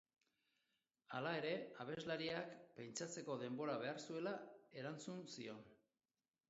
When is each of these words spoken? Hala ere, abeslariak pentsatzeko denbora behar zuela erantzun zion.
Hala 1.17 1.33
ere, 1.41 1.51
abeslariak 1.85 2.57
pentsatzeko 2.81 3.37
denbora 3.45 3.77
behar 3.85 4.03
zuela 4.09 4.35
erantzun 4.83 5.27
zion. 5.37 5.63